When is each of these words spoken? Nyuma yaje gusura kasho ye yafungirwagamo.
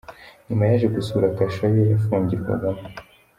Nyuma 0.47 0.63
yaje 0.69 0.87
gusura 0.95 1.33
kasho 1.37 1.63
ye 1.75 1.83
yafungirwagamo. 1.91 2.83